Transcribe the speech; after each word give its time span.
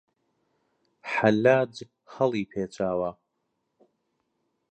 حەلاج 1.13 1.75
هەڵی 2.13 2.45
پێچاوە 2.51 3.11